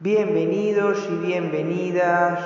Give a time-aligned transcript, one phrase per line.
[0.00, 2.38] Bienvenidos y bienvenidas.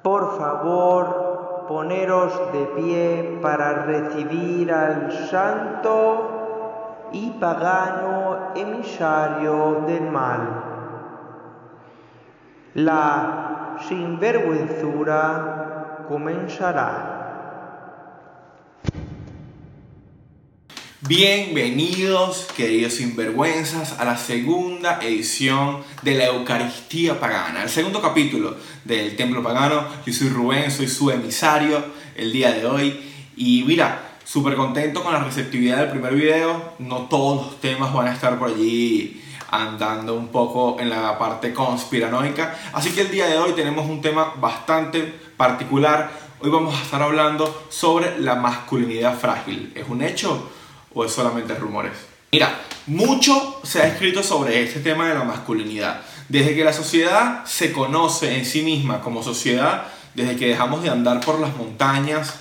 [0.00, 10.40] Por favor, poneros de pie para recibir al santo y pagano emisario del mal.
[12.74, 17.13] La sinvergüenzura comenzará.
[21.06, 28.56] Bienvenidos, queridos sinvergüenzas, a la segunda edición de la Eucaristía Pagana, el segundo capítulo
[28.86, 29.86] del Templo Pagano.
[30.06, 31.84] Yo soy Rubén, soy su emisario
[32.16, 32.98] el día de hoy.
[33.36, 36.72] Y mira, súper contento con la receptividad del primer video.
[36.78, 41.52] No todos los temas van a estar por allí andando un poco en la parte
[41.52, 42.56] conspiranoica.
[42.72, 45.02] Así que el día de hoy tenemos un tema bastante
[45.36, 46.10] particular.
[46.40, 49.70] Hoy vamos a estar hablando sobre la masculinidad frágil.
[49.74, 50.50] ¿Es un hecho?
[50.94, 51.92] O es solamente rumores?
[52.32, 56.00] Mira, mucho se ha escrito sobre este tema de la masculinidad.
[56.28, 60.90] Desde que la sociedad se conoce en sí misma como sociedad, desde que dejamos de
[60.90, 62.34] andar por las montañas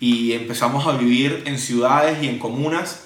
[0.00, 3.04] y empezamos a vivir en ciudades y en comunas,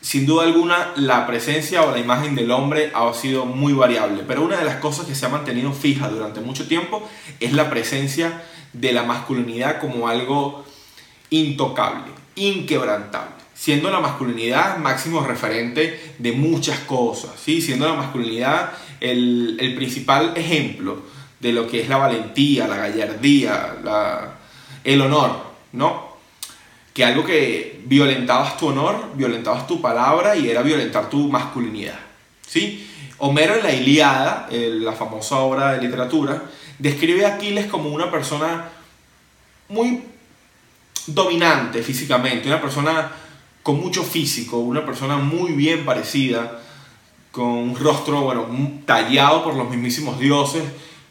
[0.00, 4.44] sin duda alguna la presencia o la imagen del hombre ha sido muy variable, pero
[4.44, 7.08] una de las cosas que se ha mantenido fija durante mucho tiempo
[7.40, 8.42] es la presencia
[8.74, 10.64] de la masculinidad como algo
[11.30, 17.62] intocable, inquebrantable siendo la masculinidad máximo referente de muchas cosas, ¿sí?
[17.62, 21.02] siendo la masculinidad el, el principal ejemplo
[21.40, 24.34] de lo que es la valentía, la gallardía, la,
[24.82, 26.14] el honor, ¿no?
[26.94, 31.98] Que algo que violentabas tu honor, violentabas tu palabra y era violentar tu masculinidad,
[32.46, 32.90] ¿sí?
[33.18, 36.44] Homero en la Iliada, la famosa obra de literatura,
[36.78, 38.70] describe a Aquiles como una persona
[39.68, 40.02] muy
[41.06, 43.12] dominante físicamente, una persona
[43.64, 46.60] con mucho físico, una persona muy bien parecida,
[47.32, 48.46] con un rostro, bueno,
[48.84, 50.62] tallado por los mismísimos dioses,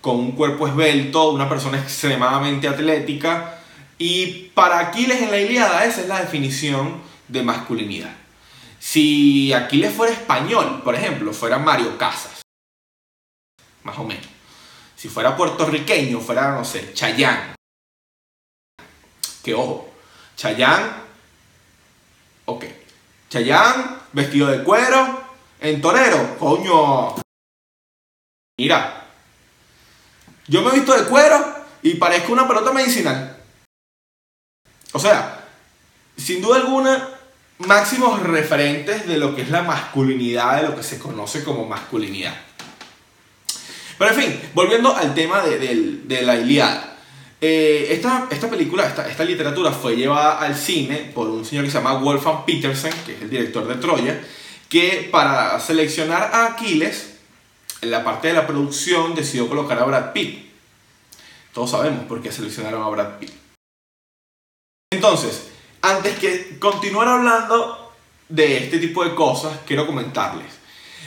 [0.02, 3.59] con un cuerpo esbelto, una persona extremadamente atlética.
[3.98, 8.16] Y para Aquiles en la Iliada esa es la definición de masculinidad.
[8.80, 12.44] Si Aquiles fuera español, por ejemplo, fuera Mario Casas,
[13.84, 14.28] más o menos.
[14.96, 17.56] Si fuera puertorriqueño, fuera, no sé, Chayán.
[19.44, 19.90] Que ojo,
[20.35, 21.03] Chayán
[22.46, 22.66] Ok.
[23.30, 25.24] Chayán, vestido de cuero,
[25.59, 27.16] en torero, coño.
[28.58, 29.08] Mira,
[30.48, 33.38] yo me he visto de cuero y parezco una pelota medicinal.
[34.92, 35.46] O sea,
[36.16, 37.09] sin duda alguna,
[37.59, 42.36] máximos referentes de lo que es la masculinidad, de lo que se conoce como masculinidad.
[43.98, 45.58] Pero en fin, volviendo al tema de,
[46.03, 46.93] de la Iliada.
[47.46, 51.72] Eh, esta, esta, película, esta, esta, literatura fue llevada al cine por un señor que
[51.72, 54.24] se llama Wolfgang Petersen, que es el director de Troya,
[54.70, 57.16] que para seleccionar a Aquiles,
[57.82, 60.53] en la parte de la producción decidió colocar a Brad Pitt.
[61.53, 63.34] Todos sabemos por qué seleccionaron a Brad Pitt.
[64.94, 65.50] Entonces,
[65.82, 67.92] antes que continuar hablando
[68.30, 70.48] de este tipo de cosas, quiero comentarles.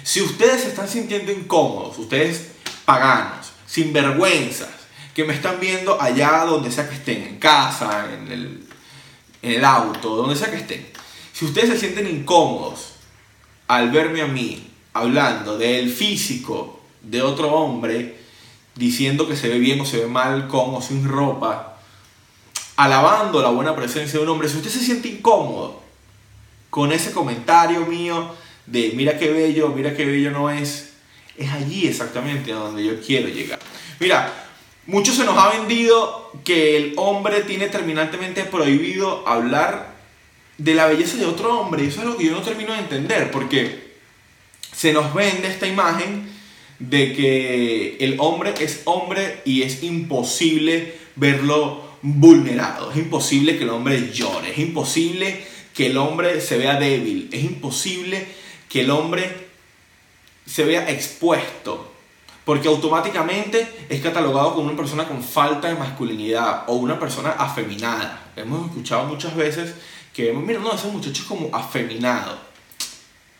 [0.02, 2.50] Si ustedes se están sintiendo incómodos, ustedes
[2.84, 4.75] paganos, sinvergüenzas,
[5.16, 8.66] que me están viendo allá donde sea que estén, en casa, en el,
[9.40, 10.86] en el auto, donde sea que estén.
[11.32, 12.96] Si ustedes se sienten incómodos
[13.66, 18.18] al verme a mí hablando del físico de otro hombre,
[18.74, 21.78] diciendo que se ve bien o se ve mal con o sin ropa,
[22.76, 25.82] alabando la buena presencia de un hombre, si usted se siente incómodo
[26.68, 28.34] con ese comentario mío
[28.66, 30.92] de mira qué bello, mira qué bello no es,
[31.38, 33.60] es allí exactamente a donde yo quiero llegar.
[33.98, 34.42] Mira,
[34.86, 39.94] mucho se nos ha vendido que el hombre tiene terminantemente prohibido hablar
[40.58, 41.86] de la belleza de otro hombre.
[41.86, 43.86] Eso es lo que yo no termino de entender, porque
[44.72, 46.28] se nos vende esta imagen
[46.78, 53.70] de que el hombre es hombre y es imposible verlo vulnerado, es imposible que el
[53.70, 55.44] hombre llore, es imposible
[55.74, 58.26] que el hombre se vea débil, es imposible
[58.68, 59.46] que el hombre
[60.44, 61.95] se vea expuesto
[62.46, 68.30] porque automáticamente es catalogado como una persona con falta de masculinidad o una persona afeminada.
[68.36, 69.74] Hemos escuchado muchas veces
[70.14, 72.38] que, mira, no, ese muchacho es como afeminado.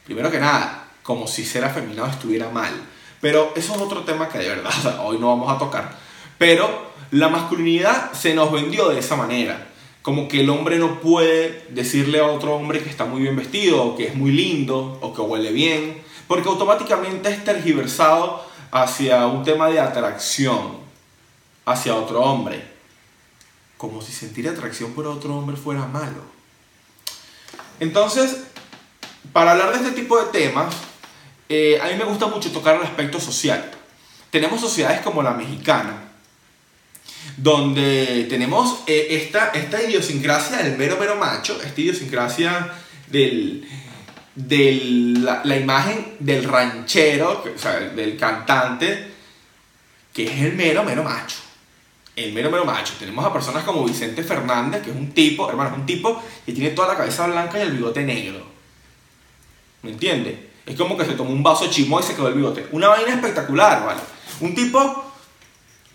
[0.04, 2.72] Primero que nada, como si ser afeminado estuviera mal.
[3.20, 4.72] Pero eso es otro tema que de verdad
[5.04, 5.96] hoy no vamos a tocar.
[6.36, 9.68] Pero la masculinidad se nos vendió de esa manera.
[10.02, 13.84] Como que el hombre no puede decirle a otro hombre que está muy bien vestido,
[13.84, 19.44] o que es muy lindo, o que huele bien, porque automáticamente es tergiversado hacia un
[19.44, 20.86] tema de atracción
[21.66, 22.64] hacia otro hombre,
[23.76, 26.22] como si sentir atracción por otro hombre fuera malo.
[27.80, 28.44] Entonces,
[29.32, 30.74] para hablar de este tipo de temas,
[31.48, 33.70] eh, a mí me gusta mucho tocar el aspecto social.
[34.30, 36.04] Tenemos sociedades como la mexicana,
[37.36, 42.72] donde tenemos eh, esta, esta idiosincrasia del mero mero macho, esta idiosincrasia
[43.08, 43.68] del,
[44.36, 49.12] de la, imagen del ranchero, o sea, del cantante,
[50.12, 51.38] que es el mero mero macho.
[52.14, 52.94] El mero mero macho.
[52.98, 56.70] Tenemos a personas como Vicente Fernández, que es un tipo, hermano, un tipo que tiene
[56.70, 58.46] toda la cabeza blanca y el bigote negro.
[59.82, 60.38] ¿Me entiendes?
[60.66, 62.66] Es como que se tomó un vaso de chimo y se quedó el bigote.
[62.72, 64.00] Una vaina espectacular, ¿vale?
[64.40, 65.04] Un tipo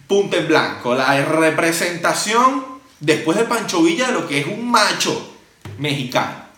[0.07, 2.65] punta en blanco, la representación
[2.99, 5.35] después de Pancho Villa de lo que es un macho
[5.77, 6.50] mexicano.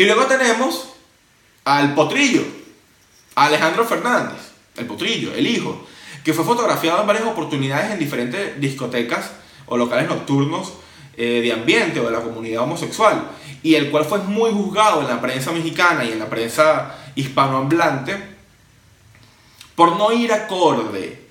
[0.00, 0.88] Y luego tenemos
[1.62, 2.42] al potrillo,
[3.34, 4.38] a Alejandro Fernández,
[4.78, 5.86] el potrillo, el hijo,
[6.24, 9.30] que fue fotografiado en varias oportunidades en diferentes discotecas
[9.66, 10.72] o locales nocturnos
[11.18, 13.30] eh, de ambiente o de la comunidad homosexual,
[13.62, 18.16] y el cual fue muy juzgado en la prensa mexicana y en la prensa hispanohablante
[19.74, 21.28] por no ir acorde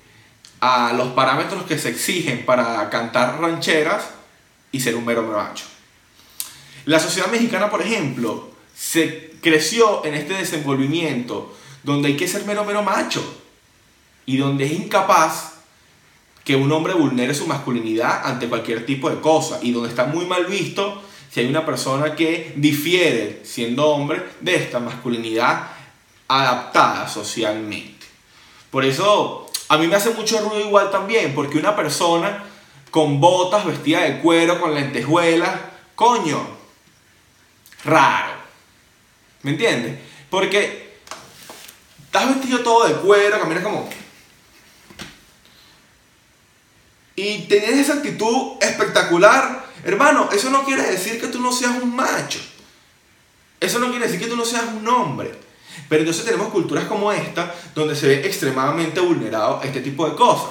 [0.60, 4.10] a los parámetros que se exigen para cantar rancheras
[4.70, 5.64] y ser un mero macho.
[6.84, 8.49] La sociedad mexicana, por ejemplo,
[8.80, 13.22] se creció en este desenvolvimiento donde hay que ser mero mero macho
[14.24, 15.56] y donde es incapaz
[16.44, 20.24] que un hombre vulnere su masculinidad ante cualquier tipo de cosa y donde está muy
[20.24, 25.72] mal visto si hay una persona que difiere siendo hombre de esta masculinidad
[26.26, 28.06] adaptada socialmente.
[28.70, 32.44] Por eso a mí me hace mucho ruido igual también, porque una persona
[32.90, 35.60] con botas, vestida de cuero, con lentejuelas,
[35.94, 36.40] coño,
[37.84, 38.39] raro.
[39.42, 39.98] ¿Me entiendes?
[40.28, 40.98] Porque
[42.04, 43.88] estás vestido todo de cuero, caminas como...
[47.16, 49.66] Y tienes esa actitud espectacular.
[49.84, 52.40] Hermano, eso no quiere decir que tú no seas un macho.
[53.60, 55.32] Eso no quiere decir que tú no seas un hombre.
[55.88, 60.50] Pero entonces tenemos culturas como esta, donde se ve extremadamente vulnerado este tipo de cosas.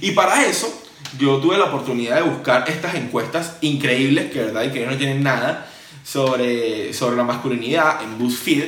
[0.00, 0.82] Y para eso,
[1.18, 5.22] yo tuve la oportunidad de buscar estas encuestas increíbles, que verdad y que no tienen
[5.22, 5.70] nada,
[6.06, 8.64] sobre, sobre la masculinidad en BuzzFeed.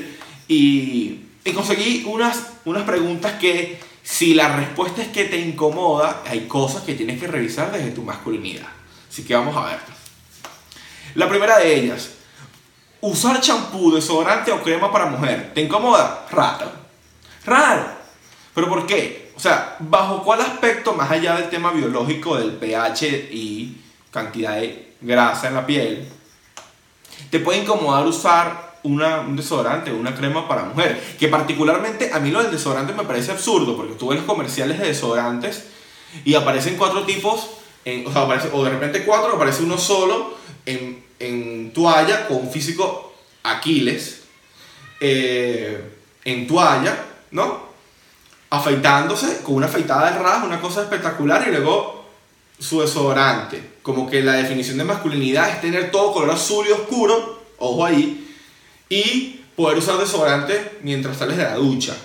[0.49, 6.46] Y, y conseguí unas, unas preguntas que, si la respuesta es que te incomoda, hay
[6.46, 8.69] cosas que tienes que revisar desde tu masculinidad.
[9.08, 9.79] Así que vamos a ver.
[11.14, 12.11] La primera de ellas,
[13.00, 16.26] Usar champú, desodorante o crema para mujer, ¿te incomoda?
[16.32, 16.73] Raro.
[17.46, 17.87] Raro.
[18.52, 19.31] ¿Pero por qué?
[19.37, 23.76] O sea, ¿bajo cuál aspecto, más allá del tema biológico del pH y
[24.11, 26.08] cantidad de grasa en la piel,
[27.30, 31.16] te puede incomodar usar una, un desodorante una crema para mujer?
[31.18, 34.78] Que particularmente a mí lo del desodorante me parece absurdo, porque tú ves los comerciales
[34.78, 35.66] de desodorantes
[36.24, 37.48] y aparecen cuatro tipos,
[38.06, 40.34] o sea, aparece, o de repente cuatro, aparece uno solo
[40.66, 43.12] en en toalla con físico
[43.42, 44.22] Aquiles,
[45.00, 45.92] eh,
[46.24, 46.96] en toalla,
[47.30, 47.68] ¿no?
[48.50, 51.97] Afeitándose con una afeitada de ras, una cosa espectacular, y luego
[52.58, 53.62] su desodorante.
[53.82, 58.34] Como que la definición de masculinidad es tener todo color azul y oscuro, ojo ahí,
[58.88, 61.96] y poder usar desodorante mientras sales de la ducha.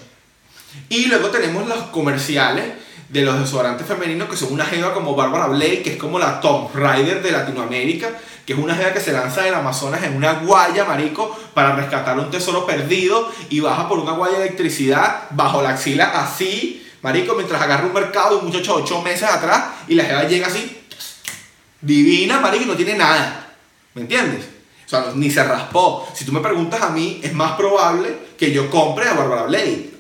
[0.90, 2.66] Y luego tenemos los comerciales
[3.10, 6.42] de los desodorantes femeninos que son una jeva como Barbara Blake, que es como la
[6.42, 8.10] Tom Rider de Latinoamérica,
[8.46, 12.18] que es una jeva que se lanza del Amazonas en una guaya, marico, para rescatar
[12.18, 17.36] un tesoro perdido y baja por una guaya de electricidad bajo la axila así, marico,
[17.36, 20.82] mientras agarra un mercado un muchacho 8 meses atrás y la jeva llega así,
[21.80, 23.54] divina, marico, y no tiene nada.
[23.94, 24.46] ¿Me entiendes?
[24.86, 26.08] O sea, ni se raspó.
[26.16, 29.94] Si tú me preguntas a mí, es más probable que yo compre a Barbara Blake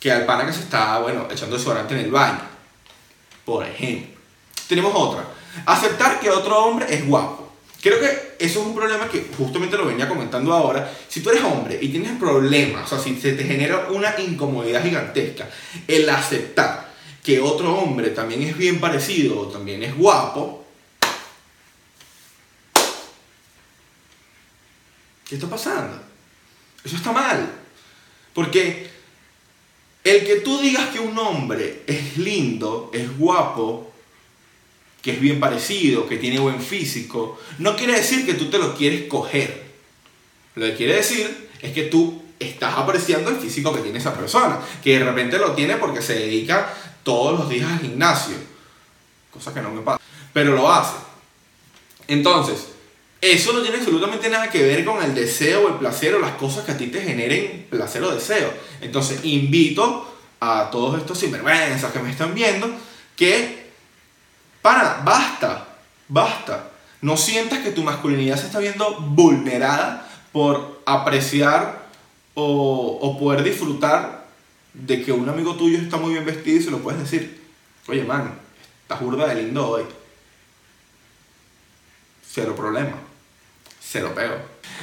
[0.00, 2.40] que al pana que se está, bueno, echando desodorante en el baño.
[3.44, 4.18] Por ejemplo.
[4.68, 5.24] Tenemos otra.
[5.66, 7.47] Aceptar que otro hombre es guapo.
[7.80, 10.92] Creo que eso es un problema que justamente lo venía comentando ahora.
[11.08, 14.82] Si tú eres hombre y tienes problemas, o sea, si se te genera una incomodidad
[14.82, 15.48] gigantesca,
[15.86, 16.92] el aceptar
[17.22, 20.66] que otro hombre también es bien parecido o también es guapo,
[25.28, 26.00] ¿qué está pasando?
[26.82, 27.48] Eso está mal.
[28.34, 28.90] Porque
[30.02, 33.92] el que tú digas que un hombre es lindo, es guapo,
[35.02, 38.74] que es bien parecido, que tiene buen físico, no quiere decir que tú te lo
[38.74, 39.68] quieres coger.
[40.54, 44.58] Lo que quiere decir es que tú estás apreciando el físico que tiene esa persona,
[44.82, 48.36] que de repente lo tiene porque se dedica todos los días al gimnasio,
[49.30, 50.00] cosa que no me pasa,
[50.32, 50.96] pero lo hace.
[52.06, 52.68] Entonces,
[53.20, 56.32] eso no tiene absolutamente nada que ver con el deseo o el placer o las
[56.32, 58.52] cosas que a ti te generen placer o deseo.
[58.80, 62.70] Entonces, invito a todos estos sinvergüenzas que me están viendo
[63.16, 63.67] que
[64.68, 65.66] para, basta,
[66.08, 66.70] basta.
[67.00, 71.86] No sientas que tu masculinidad se está viendo vulnerada por apreciar
[72.34, 74.26] o, poder disfrutar
[74.74, 77.42] de que un amigo tuyo está muy bien vestido y se lo puedes decir.
[77.86, 78.34] Oye, man,
[78.82, 79.84] estás burda de lindo hoy.
[82.30, 82.96] Cero problema.
[83.80, 84.34] Cero pego.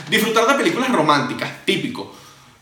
[0.09, 2.11] Disfrutar de películas románticas, típico.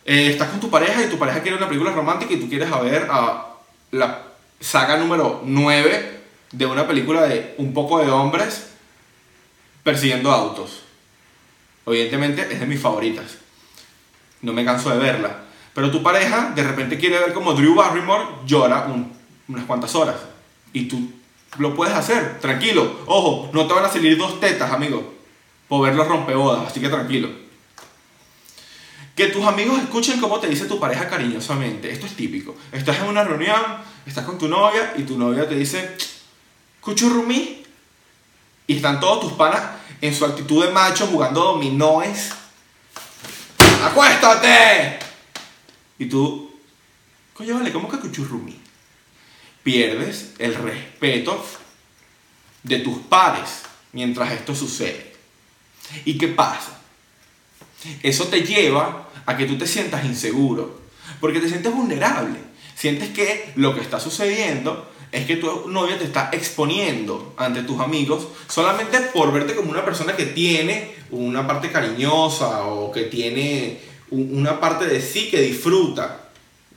[0.03, 2.69] Eh, estás con tu pareja y tu pareja quiere una película romántica y tú quieres
[2.81, 3.47] ver a
[3.91, 4.23] la
[4.59, 6.22] saga número 9
[6.53, 8.67] de una película de un poco de hombres
[9.83, 10.83] persiguiendo autos.
[11.85, 13.37] Evidentemente es de mis favoritas.
[14.41, 15.43] No me canso de verla.
[15.73, 18.87] Pero tu pareja de repente quiere ver como Drew Barrymore llora
[19.47, 20.15] unas cuantas horas.
[20.71, 21.11] Y tú
[21.57, 22.99] lo puedes hacer, tranquilo.
[23.07, 25.13] Ojo, no te van a salir dos tetas, amigo,
[25.67, 27.29] por ver los rompebodas, así que tranquilo.
[29.15, 31.91] Que tus amigos escuchen cómo te dice tu pareja cariñosamente.
[31.91, 32.55] Esto es típico.
[32.71, 33.61] Estás en una reunión,
[34.05, 35.95] estás con tu novia y tu novia te dice,
[36.83, 37.63] cuchurrumí.
[38.67, 39.61] Y están todos tus panas
[39.99, 42.29] en su actitud de macho jugando dominóes.
[43.83, 44.99] ¡Acuéstate!
[45.99, 46.53] Y tú,
[47.33, 48.57] coño, vale, ¿cómo que cuchurrumí?
[49.63, 51.45] Pierdes el respeto
[52.63, 55.13] de tus pares mientras esto sucede.
[56.05, 56.79] ¿Y qué pasa?
[58.01, 60.81] Eso te lleva a que tú te sientas inseguro,
[61.19, 62.39] porque te sientes vulnerable.
[62.75, 67.79] Sientes que lo que está sucediendo es que tu novia te está exponiendo ante tus
[67.79, 73.79] amigos solamente por verte como una persona que tiene una parte cariñosa o que tiene
[74.09, 76.29] una parte de sí que disfruta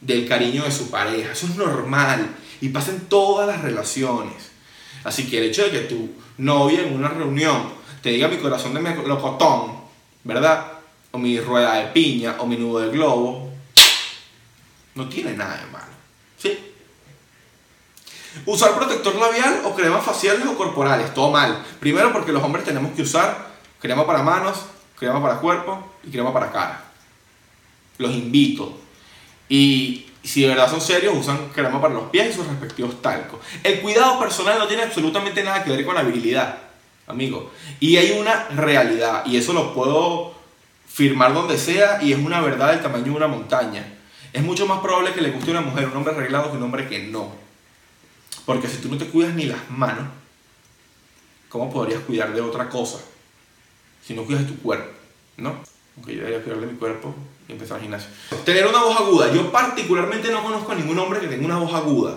[0.03, 1.33] del cariño de su pareja.
[1.33, 4.51] Eso es normal y pasa en todas las relaciones.
[5.03, 7.71] Así que el hecho de que tu novia en una reunión
[8.03, 9.73] te diga mi corazón de melocotón,
[10.25, 10.73] ¿verdad?
[11.11, 13.51] O mi rueda de piña o mi nudo de globo,
[14.95, 15.93] no tiene nada de malo.
[16.37, 16.76] ¿Sí?
[18.45, 21.63] Usar protector labial o cremas faciales o corporales, todo mal.
[21.81, 23.47] Primero porque los hombres tenemos que usar
[23.81, 24.67] crema para manos,
[24.99, 26.85] crema para cuerpo y crema para cara.
[27.99, 28.79] Los invito.
[29.49, 33.41] Y si de verdad son serios, usan crema para los pies y sus respectivos talcos.
[33.63, 36.03] El cuidado personal no tiene absolutamente nada que ver con la
[37.07, 37.53] amigo.
[37.81, 40.35] Y hay una realidad, y eso lo puedo
[40.89, 43.85] firmar donde sea, y es una verdad del tamaño de una montaña.
[44.33, 46.63] Es mucho más probable que le guste a una mujer un hombre arreglado que un
[46.65, 47.46] hombre que no.
[48.47, 50.07] Porque si tú no te cuidas ni las manos,
[51.49, 53.01] ¿cómo podrías cuidar de otra cosa?
[54.03, 54.91] Si no cuidas de tu cuerpo,
[55.37, 55.57] ¿no?
[55.97, 57.15] Aunque yo debería cuidar de mi cuerpo
[57.49, 58.09] y empezar al gimnasio.
[58.45, 59.33] Tener una voz aguda.
[59.33, 62.17] Yo particularmente no conozco a ningún hombre que tenga una voz aguda.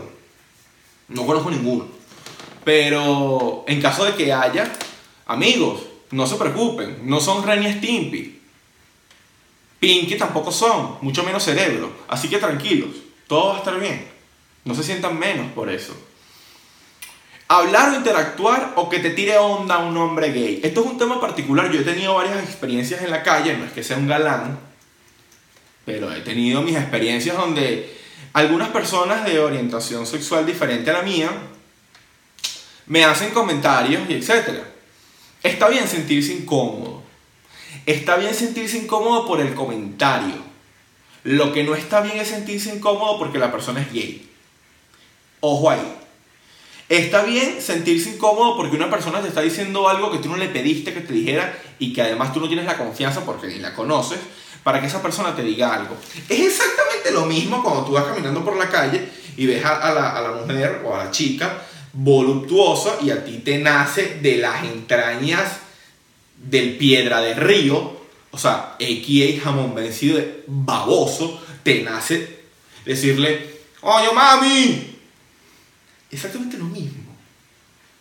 [1.08, 1.88] No conozco ninguno.
[2.64, 4.72] Pero en caso de que haya,
[5.26, 5.82] amigos,
[6.12, 7.10] no se preocupen.
[7.10, 8.40] No son Ren y Stimpy.
[9.80, 11.92] Pinky tampoco son, mucho menos cerebro.
[12.08, 12.90] Así que tranquilos,
[13.28, 14.08] todo va a estar bien.
[14.66, 15.96] No se sientan menos por eso.
[17.52, 20.62] Hablar o interactuar o que te tire onda un hombre gay.
[20.64, 21.72] Esto es un tema particular.
[21.72, 24.60] Yo he tenido varias experiencias en la calle, no es que sea un galán,
[25.84, 27.98] pero he tenido mis experiencias donde
[28.34, 31.32] algunas personas de orientación sexual diferente a la mía
[32.86, 34.64] me hacen comentarios y etcétera.
[35.42, 37.02] Está bien sentirse incómodo.
[37.88, 40.36] Está bien sentirse incómodo por el comentario.
[41.24, 44.30] Lo que no está bien es sentirse incómodo porque la persona es gay.
[45.40, 45.99] Ojo ahí.
[46.90, 50.50] Está bien sentirse incómodo porque una persona te está diciendo algo que tú no le
[50.50, 53.76] pediste que te dijera y que además tú no tienes la confianza porque ni la
[53.76, 54.20] conoces
[54.64, 55.96] para que esa persona te diga algo.
[56.28, 60.18] Es exactamente lo mismo cuando tú vas caminando por la calle y ves a, la,
[60.18, 61.62] a la mujer o a la chica
[61.94, 65.60] voluptuosa y a ti te nace de las entrañas
[66.38, 68.00] del piedra de río,
[68.32, 72.40] o sea, XA jamón vencido de baboso, te nace
[72.86, 74.89] decirle, oye mami,
[76.12, 77.04] exactamente lo mismo.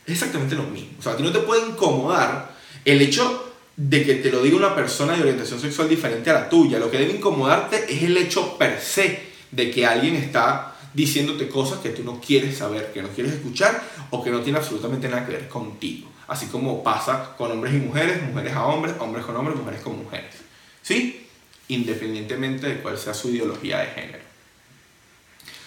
[0.07, 0.93] exactamente lo mismo.
[0.99, 4.57] O sea, a ti no te puede incomodar el hecho de que te lo diga
[4.57, 6.79] una persona de orientación sexual diferente a la tuya.
[6.79, 11.79] Lo que debe incomodarte es el hecho per se de que alguien está diciéndote cosas
[11.79, 15.27] que tú no quieres saber, que no quieres escuchar o que no tiene absolutamente nada
[15.27, 16.09] que ver contigo.
[16.27, 19.97] Así como pasa con hombres y mujeres, mujeres a hombres, hombres con hombres, mujeres con
[19.97, 20.35] mujeres.
[20.83, 21.27] ¿Sí?
[21.69, 24.25] Independientemente de cuál sea su ideología de género.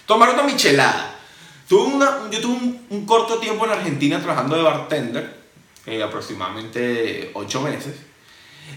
[0.05, 1.20] Tomar una michelada.
[1.71, 5.37] Tuve una, yo tuve un, corto tiempo en Argentina trabajando de bartender,
[5.85, 7.95] eh, aproximadamente 8 meses,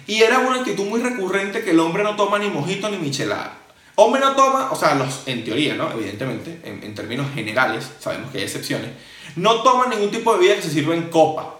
[0.06, 3.58] y era una actitud muy recurrente que el hombre no toma ni mojito ni michelada.
[3.96, 5.90] Hombre no toma, o sea, los, en teoría, ¿no?
[5.90, 8.90] Evidentemente, en, en términos generales, sabemos que hay excepciones,
[9.34, 11.52] no toma ningún tipo de bebida que se sirva en copa.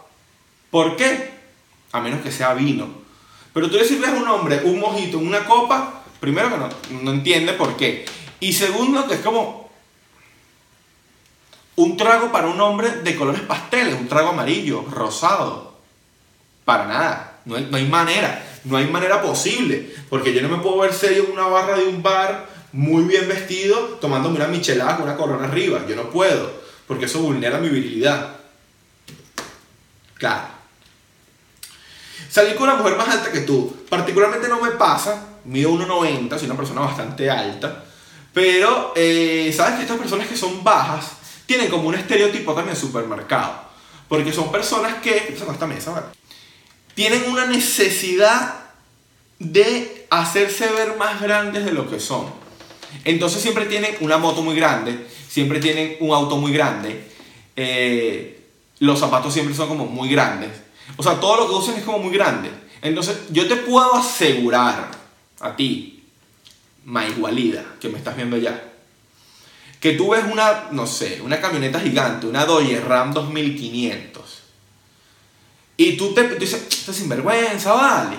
[0.70, 1.30] ¿Por qué?
[1.90, 2.86] A menos que sea vino.
[3.52, 6.68] Pero tú le sirves a un hombre un mojito en una copa, primero que no,
[7.02, 8.04] no entiende por qué.
[8.38, 9.63] Y segundo, que es como
[11.76, 15.74] un trago para un hombre de colores pasteles, un trago amarillo, rosado.
[16.64, 18.42] Para nada, no hay, manera.
[18.64, 21.84] no hay manera posible, porque yo no me puedo ver serio en una barra de
[21.84, 25.84] un bar muy bien vestido, tomándome una michelada con una corona arriba.
[25.86, 26.50] Yo no puedo,
[26.86, 28.36] porque eso vulnera mi virilidad.
[30.14, 30.54] Claro.
[32.30, 36.46] Salir con una mujer más alta que tú, particularmente no me pasa, mido 1,90, soy
[36.46, 37.84] una persona bastante alta,
[38.32, 41.12] pero eh, sabes que estas personas que son bajas
[41.46, 43.54] tienen como un estereotipo también en supermercado,
[44.08, 46.06] porque son personas que, esta mesa, ¿vale?
[46.94, 48.54] tienen una necesidad
[49.38, 52.26] de hacerse ver más grandes de lo que son.
[53.04, 57.10] Entonces siempre tienen una moto muy grande, siempre tienen un auto muy grande,
[57.56, 58.40] eh,
[58.78, 60.50] los zapatos siempre son como muy grandes.
[60.96, 62.50] O sea, todo lo que usan es como muy grande.
[62.82, 64.90] Entonces yo te puedo asegurar
[65.40, 66.04] a ti,
[67.08, 68.73] igualida que me estás viendo ya,
[69.84, 74.22] que tú ves una, no sé, una camioneta gigante, una Dodge Ram 2500,
[75.76, 78.16] y tú te tú dices, estás sinvergüenza, vale.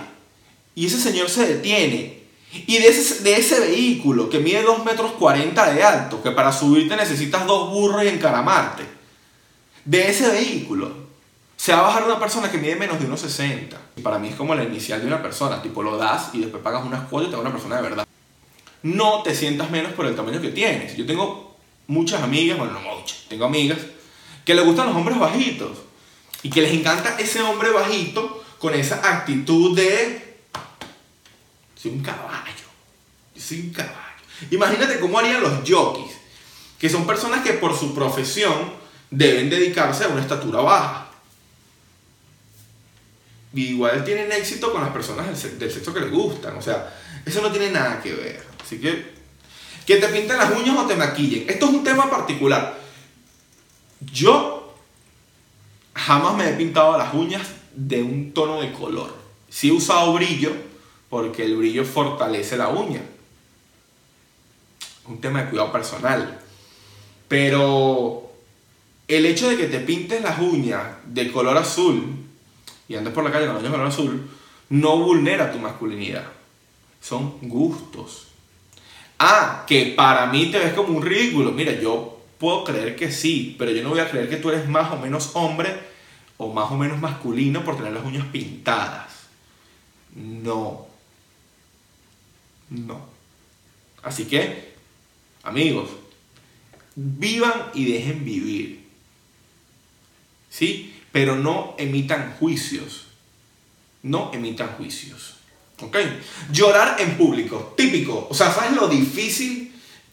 [0.76, 2.22] Y ese señor se detiene.
[2.52, 6.54] Y de ese, de ese vehículo que mide 2 metros 40 de alto, que para
[6.54, 8.84] subirte necesitas dos burros y encaramarte,
[9.86, 10.92] de ese vehículo
[11.58, 13.76] se va a bajar una persona que mide menos de 1,60.
[13.96, 16.62] Y para mí es como la inicial de una persona, tipo lo das y después
[16.62, 18.08] pagas unas cuotas y te da una persona de verdad.
[18.84, 20.96] No te sientas menos por el tamaño que tienes.
[20.96, 21.55] Yo tengo
[21.88, 23.80] muchas amigas, bueno, no muchas, tengo amigas
[24.46, 25.80] que le gustan los hombres bajitos.
[26.44, 30.38] Y que les encanta ese hombre bajito con esa actitud de...
[31.76, 32.54] Soy un caballo.
[33.36, 33.96] soy un caballo.
[34.52, 36.12] Imagínate cómo harían los jockeys,
[36.78, 38.74] que son personas que por su profesión
[39.10, 41.10] deben dedicarse a una estatura baja.
[43.54, 45.26] Y igual tienen éxito con las personas
[45.58, 46.58] del sexo que les gustan.
[46.58, 46.94] O sea,
[47.26, 48.46] eso no tiene nada que ver.
[48.64, 49.14] Así que,
[49.86, 51.50] que te pinten las uñas o te maquillen.
[51.50, 52.78] Esto es un tema particular.
[54.12, 54.74] Yo
[55.94, 59.16] jamás me he pintado las uñas de un tono de color.
[59.50, 60.52] Sí he usado brillo
[61.10, 63.02] porque el brillo fortalece la uña.
[65.08, 66.40] Un tema de cuidado personal.
[67.28, 68.32] Pero
[69.08, 72.26] el hecho de que te pintes las uñas de color azul
[72.88, 74.30] y andes por la calle con las uñas de color azul
[74.70, 76.26] no vulnera tu masculinidad.
[77.02, 78.28] Son gustos.
[79.18, 81.52] Ah, que para mí te ves como un ridículo.
[81.52, 84.68] Mira, yo puedo creer que sí, pero yo no voy a creer que tú eres
[84.68, 85.74] más o menos hombre
[86.38, 89.12] o más o menos masculino por tener las uñas pintadas.
[90.16, 90.88] No.
[92.70, 93.06] No.
[94.04, 94.74] Así que,
[95.44, 95.90] amigos,
[96.96, 98.86] vivan y dejen vivir.
[100.50, 100.96] ¿Sí?
[101.12, 103.08] Pero no emitan juicios.
[104.04, 105.36] No emitan juicios.
[105.82, 105.98] ¿Ok?
[106.52, 107.74] Llorar en público.
[107.76, 108.28] Típico.
[108.30, 109.66] O sea, ¿sabes lo difícil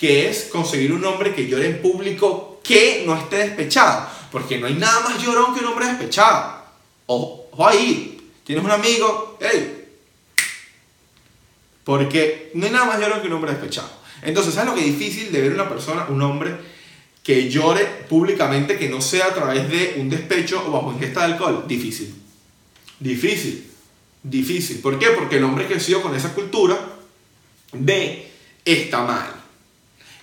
[0.02, 4.08] que es conseguir un hombre que llore en público que no esté despechado.
[4.32, 6.60] Porque no hay nada más llorón que un hombre despechado.
[7.06, 9.94] Ojo, ahí, tienes un amigo, hey.
[11.84, 13.90] Porque no hay nada más llorón que un hombre despechado.
[14.22, 16.56] Entonces, ¿sabes lo que es difícil de ver una persona, un hombre,
[17.22, 21.34] que llore públicamente, que no sea a través de un despecho o bajo ingesta de
[21.34, 21.64] alcohol?
[21.68, 22.12] Difícil.
[22.98, 23.71] Difícil.
[24.22, 24.80] Difícil.
[24.80, 25.08] ¿Por qué?
[25.08, 26.78] Porque el hombre creció con esa cultura
[27.72, 28.30] de
[28.64, 29.42] está mal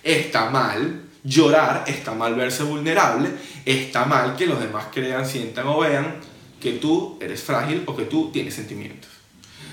[0.02, 3.30] está mal llorar, está mal verse vulnerable,
[3.64, 6.16] está mal que los demás crean, sientan o vean
[6.60, 9.10] que tú eres frágil o que tú tienes sentimientos.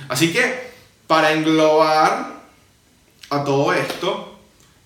[0.10, 0.72] Así que,
[1.06, 2.42] para englobar
[3.30, 4.40] a todo esto,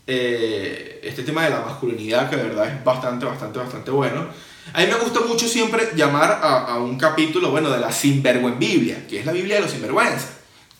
[0.08, 4.28] eh, este tema de la masculinidad, que de verdad es bastante, bastante, bastante bueno,
[4.74, 9.06] a mí me gusta mucho siempre llamar a, un capítulo, bueno, de la Sinvergüen Biblia,
[9.08, 10.30] que es la Biblia de los sinvergüenzas,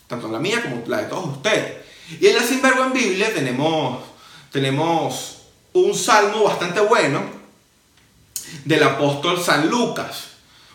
[0.08, 1.82] tanto la mía como la de todos ustedes.
[2.20, 4.12] Y en la Sinvergüen Biblia tenemos
[4.52, 7.22] tenemos un salmo bastante bueno
[8.66, 10.32] del apóstol San Lucas,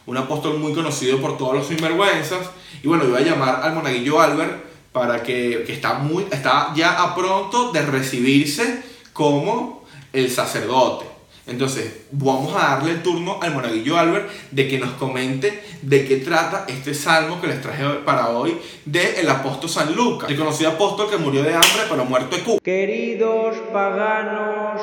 [0.07, 2.49] un apóstol muy conocido por todos los sinvergüenzas.
[2.83, 7.03] Y bueno, voy a llamar al monaguillo Albert para que, que está, muy, está ya
[7.03, 11.16] a pronto de recibirse como el sacerdote.
[11.47, 16.17] Entonces, vamos a darle el turno al monaguillo Albert de que nos comente de qué
[16.17, 21.09] trata este salmo que les traje para hoy del apóstol San Lucas, el conocido apóstol
[21.09, 22.59] que murió de hambre pero muerto de cu.
[22.61, 24.81] Queridos paganos,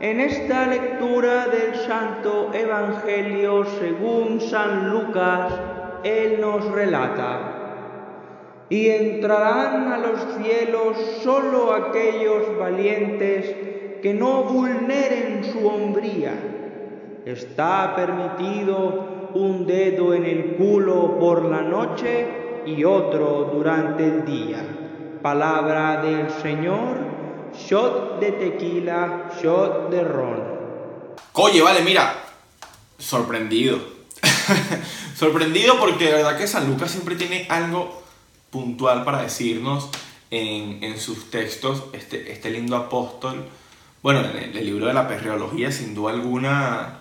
[0.00, 5.52] en esta lectura del Santo Evangelio según San Lucas,
[6.04, 7.58] él nos relata.
[8.70, 13.71] Y entrarán a los cielos solo aquellos valientes
[14.02, 16.34] que no vulneren su hombría.
[17.24, 24.58] Está permitido un dedo en el culo por la noche y otro durante el día.
[25.22, 26.96] Palabra del Señor,
[27.54, 30.42] shot de tequila, shot de ron.
[31.34, 32.12] Oye, vale, mira,
[32.98, 33.78] sorprendido.
[35.16, 38.02] sorprendido porque de verdad que San Lucas siempre tiene algo
[38.50, 39.88] puntual para decirnos
[40.32, 43.46] en, en sus textos este, este lindo apóstol.
[44.02, 46.98] Bueno, en el, el libro de la perreología, sin duda alguna,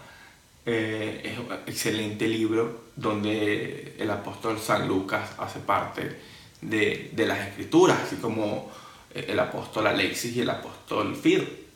[0.68, 6.20] eh, es un excelente libro donde el apóstol San Lucas hace parte
[6.62, 8.72] de, de las escrituras, así como
[9.16, 11.70] eh, el apóstol Alexis y el apóstol Fir.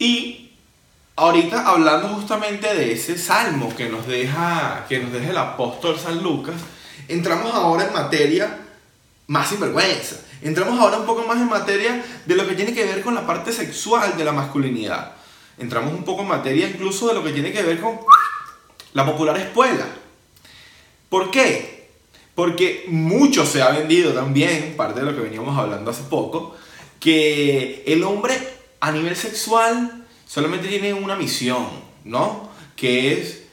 [0.00, 0.50] Y
[1.14, 6.20] ahorita hablando justamente de ese salmo que nos deja, que nos deja el apóstol San
[6.24, 6.56] Lucas,
[7.06, 8.58] entramos ahora en materia
[9.28, 10.25] más sinvergüenza.
[10.42, 13.26] Entramos ahora un poco más en materia de lo que tiene que ver con la
[13.26, 15.12] parte sexual de la masculinidad.
[15.58, 17.98] Entramos un poco en materia incluso de lo que tiene que ver con
[18.92, 19.86] la popular escuela.
[21.08, 21.90] ¿Por qué?
[22.34, 26.54] Porque mucho se ha vendido también, parte de lo que veníamos hablando hace poco,
[27.00, 28.36] que el hombre
[28.80, 31.66] a nivel sexual solamente tiene una misión,
[32.04, 32.50] ¿no?
[32.74, 33.44] Que es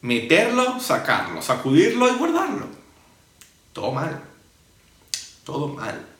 [0.00, 2.66] meterlo, sacarlo, sacudirlo y guardarlo.
[3.72, 4.22] Todo mal.
[5.44, 6.15] Todo mal.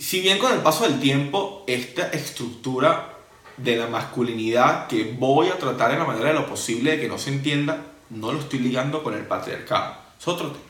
[0.00, 3.18] Si bien con el paso del tiempo, esta estructura
[3.58, 7.06] de la masculinidad que voy a tratar en la manera de lo posible de que
[7.06, 9.96] no se entienda, no lo estoy ligando con el patriarcado.
[10.18, 10.64] Es otro tema.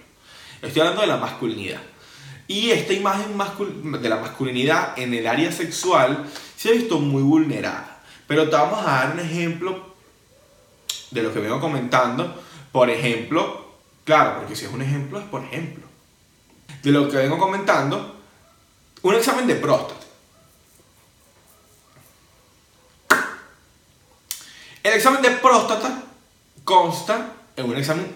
[0.62, 1.80] Estoy hablando de la masculinidad.
[2.48, 3.38] Y esta imagen
[4.02, 8.02] de la masculinidad en el área sexual se ha visto muy vulnerada.
[8.26, 9.94] Pero te vamos a dar un ejemplo
[11.12, 12.42] de lo que vengo comentando.
[12.72, 15.84] Por ejemplo, claro, porque si es un ejemplo, es por ejemplo.
[16.82, 18.19] De lo que vengo comentando,
[19.02, 20.06] un examen de próstata.
[24.82, 26.04] El examen de próstata
[26.64, 28.06] consta en un examen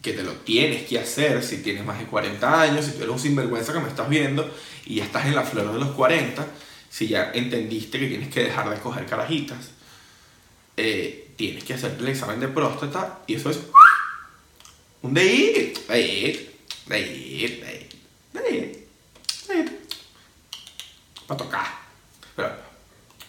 [0.00, 3.10] que te lo tienes que hacer si tienes más de 40 años, si tú eres
[3.10, 4.50] un sinvergüenza que me estás viendo
[4.84, 6.46] y ya estás en la flor de los 40,
[6.90, 9.70] si ya entendiste que tienes que dejar de coger carajitas,
[10.76, 13.60] eh, tienes que hacer el examen de próstata y eso es
[15.02, 16.54] un de ir, de ir,
[16.86, 18.88] de ir, de ir,
[19.48, 19.80] de ir,
[21.26, 21.66] para tocar,
[22.36, 22.50] pero,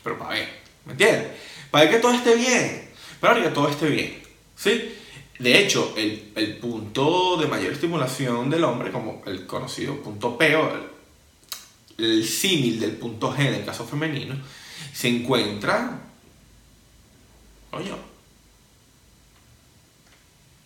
[0.04, 0.50] pero para ver,
[0.86, 1.32] ¿me entiendes?
[1.72, 4.22] Para ver que todo esté bien, para que todo esté bien,
[4.56, 4.96] ¿sí?
[5.40, 10.56] De hecho, el, el, punto de mayor estimulación del hombre, como el conocido punto P
[10.56, 10.72] o
[11.98, 14.36] el, símil del punto G en el caso femenino,
[14.94, 16.00] se encuentra,
[17.70, 17.98] coño,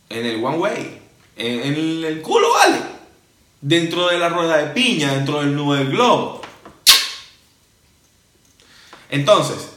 [0.10, 1.02] en el one way,
[1.36, 2.80] en, en el, el, culo, vale,
[3.62, 6.39] dentro de la rueda de piña, dentro del nudo del globo.
[9.10, 9.70] Entonces,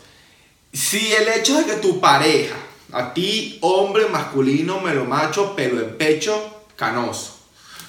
[0.73, 2.57] si el hecho de que tu pareja
[2.93, 7.39] a ti, hombre masculino, melo macho, pelo en pecho, canoso.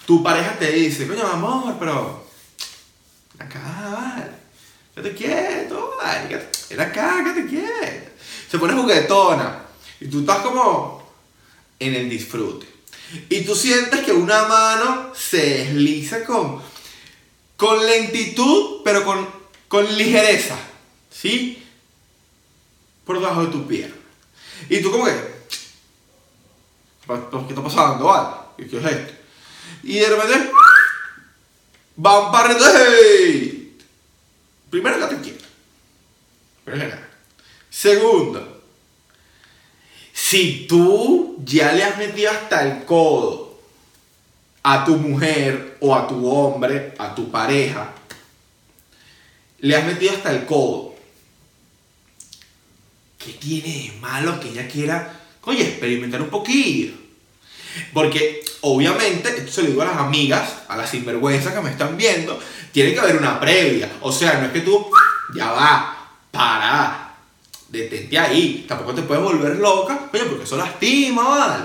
[0.06, 2.26] Tu pareja te dice, coño, amor, pero.
[3.38, 3.60] Acá,
[3.92, 4.32] vale.
[4.96, 6.48] Quédate quieto, vale.
[6.70, 8.12] Ven acá, quédate quieto.
[8.50, 9.60] Se pone juguetona.
[10.00, 11.04] Y tú estás como
[11.80, 12.68] en el disfrute.
[13.30, 16.62] Y tú sientes que una mano se desliza con,
[17.58, 19.28] con lentitud, pero con,
[19.68, 20.56] con ligereza.
[21.14, 21.64] ¿Sí?
[23.06, 23.96] Por debajo de tu pierna.
[24.70, 25.12] Y tú como que,
[27.08, 28.06] ¿qué está pasando?
[28.06, 28.30] Vale?
[28.58, 29.14] ¿Qué es esto?
[29.84, 30.52] Y de repente,
[31.96, 32.58] van para.
[34.70, 35.44] Primero, que te.
[37.70, 38.62] Segundo,
[40.14, 43.60] si tú ya le has metido hasta el codo
[44.64, 47.94] a tu mujer o a tu hombre, a tu pareja,
[49.60, 50.93] le has metido hasta el codo
[53.24, 56.94] ¿qué tiene de malo que ella quiera, oye, experimentar un poquillo?
[57.94, 61.98] Porque obviamente, esto se lo digo a las amigas, a las sinvergüenzas que me están
[61.98, 62.40] viendo,
[62.72, 63.90] tiene que haber una previa.
[64.02, 64.90] O sea, no es que tú,
[65.36, 67.16] ya va, para,
[67.70, 68.66] detente ahí.
[68.68, 71.64] Tampoco te puedes volver loca, oye, porque eso lastima, ¿vale?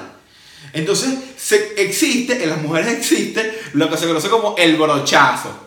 [0.72, 5.66] Entonces, se, existe, en las mujeres existe lo que se conoce como el brochazo.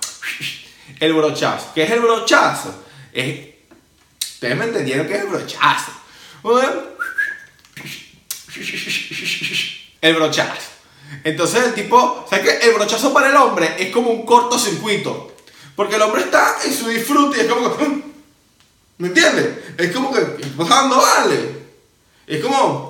[0.99, 1.71] El brochazo.
[1.73, 2.83] ¿Qué es el brochazo?
[3.13, 3.50] Es
[4.41, 5.91] Ustedes me entendieron que es el brochazo.
[10.01, 10.71] El brochazo.
[11.23, 12.67] Entonces el tipo, ¿sabes qué?
[12.67, 15.35] El brochazo para el hombre es como un cortocircuito.
[15.75, 17.85] Porque el hombre está en su disfrute y es como que...
[18.97, 19.59] ¿Me entiendes?
[19.77, 20.21] Es como que...
[20.57, 21.57] Pasando, vale.
[22.25, 22.87] Es como...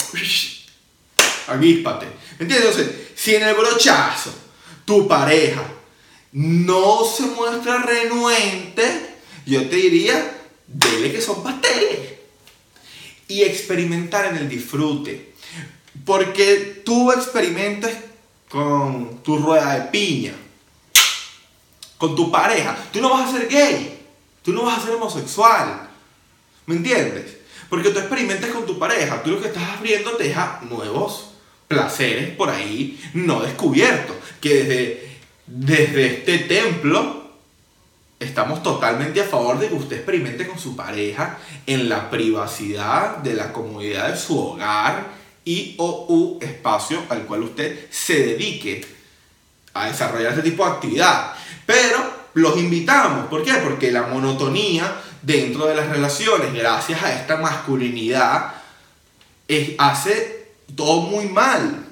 [1.48, 2.06] Avíspate.
[2.40, 2.78] ¿Me entiendes?
[2.78, 4.34] Entonces, si en el brochazo
[4.86, 5.66] tu pareja
[6.32, 10.38] no se muestra renuente, yo te diría
[10.74, 12.00] dele que son pasteles.
[13.28, 15.34] Y experimentar en el disfrute.
[16.06, 17.94] Porque tú experimentas
[18.50, 20.34] con tu rueda de piña,
[21.98, 22.78] con tu pareja.
[22.92, 24.00] Tú no vas a ser gay,
[24.42, 25.90] tú no vas a ser homosexual.
[26.66, 27.38] ¿Me entiendes?
[27.70, 31.30] Porque tú experimentas con tu pareja, tú lo que estás abriendo te deja nuevos
[31.70, 35.12] placeres por ahí no descubiertos, que desde
[35.54, 37.21] desde este templo
[38.22, 43.34] estamos totalmente a favor de que usted experimente con su pareja en la privacidad de
[43.34, 45.08] la comodidad de su hogar
[45.44, 48.86] y o u espacio al cual usted se dedique
[49.74, 51.34] a desarrollar este tipo de actividad.
[51.66, 53.54] Pero los invitamos, ¿por qué?
[53.56, 58.54] Porque la monotonía dentro de las relaciones, gracias a esta masculinidad,
[59.48, 61.88] es, hace todo muy mal.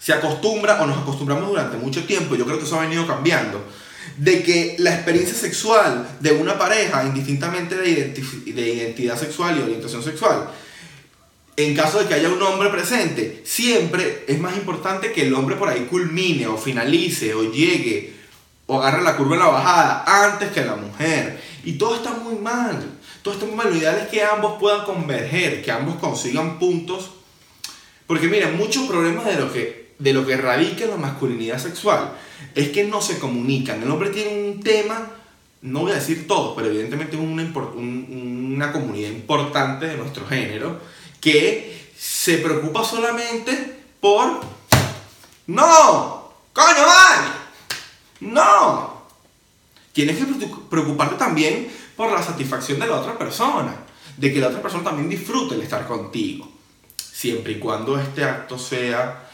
[0.00, 3.64] Se acostumbra o nos acostumbramos durante mucho tiempo, yo creo que eso ha venido cambiando,
[4.16, 8.14] de que la experiencia sexual de una pareja, indistintamente de,
[8.46, 10.48] de identidad sexual y orientación sexual,
[11.56, 15.56] en caso de que haya un hombre presente, siempre es más importante que el hombre
[15.56, 18.14] por ahí culmine o finalice o llegue
[18.66, 21.40] o agarre la curva en la bajada antes que la mujer.
[21.64, 22.98] Y todo está muy mal.
[23.22, 23.70] Todo está muy mal.
[23.70, 27.10] Lo ideal es que ambos puedan converger, que ambos consigan puntos.
[28.06, 32.12] Porque miren, muchos problemas de lo que, de lo que radica la masculinidad sexual
[32.54, 33.82] es que no se comunican.
[33.82, 35.10] El hombre tiene un tema,
[35.62, 40.80] no voy a decir todo, pero evidentemente una, una comunidad importante de nuestro género
[41.20, 44.40] que se preocupa solamente por...
[45.46, 47.28] No, coño, vale.
[48.20, 49.02] No.
[49.92, 50.24] Tienes que
[50.68, 53.74] preocuparte también por la satisfacción de la otra persona,
[54.16, 56.50] de que la otra persona también disfrute el estar contigo,
[56.96, 59.25] siempre y cuando este acto sea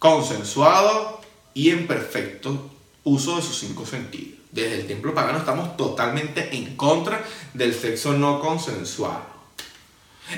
[0.00, 1.20] consensuado
[1.54, 2.70] y en perfecto
[3.04, 4.40] uso de sus cinco sentidos.
[4.50, 9.22] Desde el templo pagano estamos totalmente en contra del sexo no consensuado.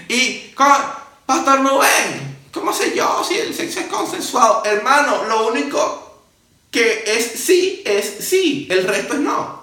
[0.08, 0.52] Y,
[1.24, 4.64] Pastor Rubén, ¿cómo sé yo si el sexo es consensuado?
[4.64, 6.20] Hermano, lo único
[6.70, 9.62] que es sí, es sí, el resto es no.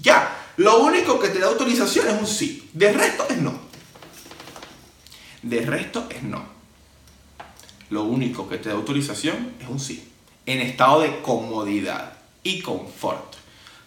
[0.00, 3.54] Ya, lo único que te da autorización es un sí, de resto es no.
[5.42, 6.53] De resto es no.
[7.94, 10.10] Lo único que te da autorización es un sí,
[10.46, 13.36] en estado de comodidad y confort,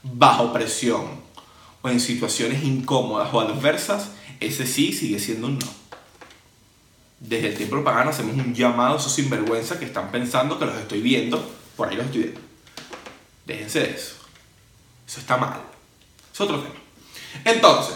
[0.01, 1.19] bajo presión
[1.81, 5.67] o en situaciones incómodas o adversas, ese sí sigue siendo un no.
[7.19, 10.77] Desde el tiempo pagano hacemos un llamado a esos sinvergüenza que están pensando que los
[10.77, 12.41] estoy viendo por ahí los estoy viendo.
[13.45, 14.15] Déjense de eso.
[15.05, 15.59] Eso está mal.
[16.33, 16.75] Es otro tema.
[17.43, 17.95] Entonces,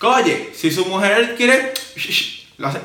[0.00, 1.74] oye, si su mujer quiere,
[2.56, 2.80] lo hace,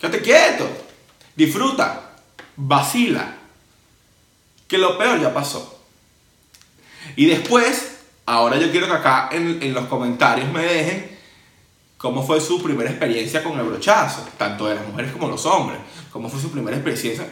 [0.00, 0.91] quédate quieto.
[1.36, 2.12] Disfruta.
[2.56, 3.36] Vacila.
[4.68, 5.80] Que lo peor ya pasó.
[7.16, 11.18] Y después, ahora yo quiero que acá en, los comentarios me dejen
[11.98, 15.78] cómo fue su primera experiencia con el brochazo, tanto de las mujeres como los hombres.
[16.10, 17.26] Cómo fue su primera experiencia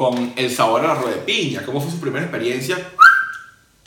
[0.00, 1.62] con el sabor a la rueda de piña.
[1.62, 2.90] ¿Cómo fue su primera experiencia?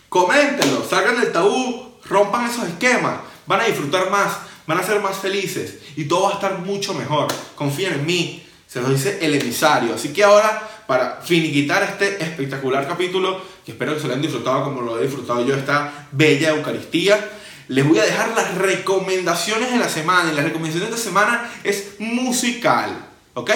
[0.10, 5.18] Coméntenlo, salgan del tabú, rompan esos esquemas, van a disfrutar más, van a ser más
[5.18, 7.28] felices y todo va a estar mucho mejor.
[7.56, 9.96] Confíen en mí, se lo dice el emisario.
[9.96, 14.64] Así que ahora, para finiquitar este espectacular capítulo, que espero que se lo hayan disfrutado
[14.64, 17.30] como lo he disfrutado yo, esta bella Eucaristía,
[17.68, 20.32] les voy a dejar las recomendaciones de la semana.
[20.32, 22.90] Y la recomendación de esta semana es musical.
[23.34, 23.52] ¿Ok?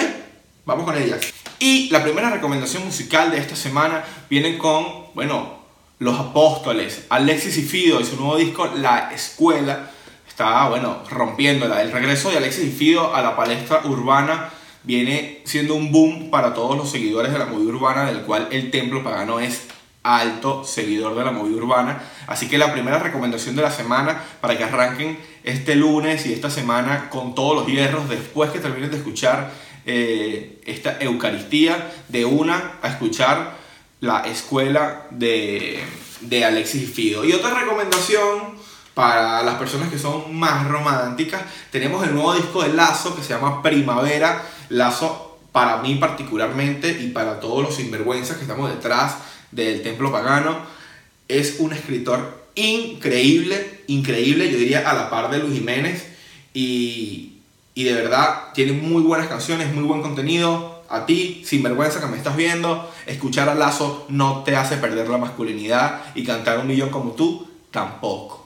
[0.64, 1.20] Vamos con ellas.
[1.58, 5.58] Y la primera recomendación musical de esta semana viene con, bueno,
[5.98, 9.90] Los Apóstoles, Alexis y Fido y su nuevo disco La Escuela.
[10.38, 11.82] Está, bueno, rompiéndola.
[11.82, 14.50] El regreso de Alexis Fido a la palestra urbana
[14.84, 18.70] viene siendo un boom para todos los seguidores de la movida urbana, del cual el
[18.70, 19.62] Templo Pagano es
[20.04, 22.04] alto seguidor de la movida urbana.
[22.28, 26.50] Así que la primera recomendación de la semana para que arranquen este lunes y esta
[26.50, 29.50] semana con todos los hierros después que terminen de escuchar
[29.86, 33.56] eh, esta Eucaristía de una a escuchar
[33.98, 35.80] la escuela de,
[36.20, 37.24] de Alexis Fido.
[37.24, 38.57] Y otra recomendación
[38.98, 43.28] para las personas que son más románticas, tenemos el nuevo disco de Lazo que se
[43.28, 44.44] llama Primavera.
[44.70, 49.18] Lazo para mí particularmente y para todos los sinvergüenzas que estamos detrás
[49.52, 50.58] del templo pagano,
[51.28, 56.04] es un escritor increíble, increíble, yo diría a la par de Luis Jiménez
[56.52, 57.34] y
[57.76, 60.82] y de verdad tiene muy buenas canciones, muy buen contenido.
[60.88, 65.08] A ti, sin vergüenza que me estás viendo, escuchar a Lazo no te hace perder
[65.08, 68.37] la masculinidad y cantar un millón como tú tampoco.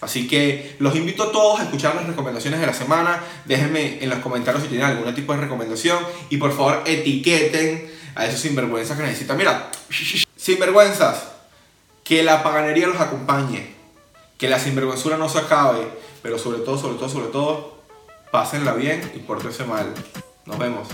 [0.00, 3.22] Así que los invito a todos a escuchar las recomendaciones de la semana.
[3.46, 5.98] Déjenme en los comentarios si tienen algún tipo de recomendación.
[6.30, 9.36] Y por favor etiqueten a esos sinvergüenzas que necesitan.
[9.36, 9.70] Mira,
[10.36, 11.28] sinvergüenzas,
[12.04, 13.74] que la paganería los acompañe.
[14.38, 15.88] Que la sinvergüenzura no se acabe.
[16.22, 17.78] Pero sobre todo, sobre todo, sobre todo,
[18.30, 19.94] Pásenla bien y pórtense mal.
[20.44, 20.88] Nos vemos.